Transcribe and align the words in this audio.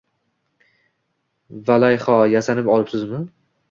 Vaalayho, 1.69 2.19
yasanib 2.35 2.77
olibsizmi 2.79 3.27